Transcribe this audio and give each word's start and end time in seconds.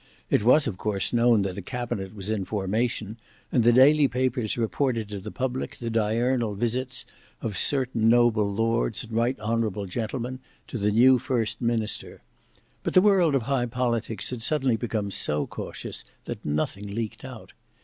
It 0.31 0.41
was 0.41 0.65
of 0.65 0.77
course 0.79 1.13
known 1.13 1.43
that 1.43 1.59
a 1.59 1.61
cabinet 1.61 2.15
was 2.15 2.31
in 2.31 2.43
formation, 2.43 3.17
and 3.51 3.63
the 3.63 3.71
daily 3.71 4.07
papers 4.07 4.57
reported 4.57 5.09
to 5.09 5.19
the 5.19 5.29
public 5.29 5.75
the 5.77 5.91
diurnal 5.91 6.55
visits 6.55 7.05
of 7.39 7.55
certain 7.55 8.09
noble 8.09 8.51
lords 8.51 9.03
and 9.03 9.13
right 9.13 9.39
honourable 9.39 9.85
gentlemen 9.85 10.39
to 10.69 10.79
the 10.79 10.89
new 10.89 11.19
first 11.19 11.61
minister. 11.61 12.23
But 12.81 12.95
the 12.95 13.01
world 13.03 13.35
of 13.35 13.43
high 13.43 13.67
politics 13.67 14.31
had 14.31 14.41
suddenly 14.41 14.75
become 14.75 15.11
so 15.11 15.45
cautious 15.45 16.03
that 16.25 16.43
nothing 16.43 16.87
leaked 16.95 17.23
out. 17.23 17.53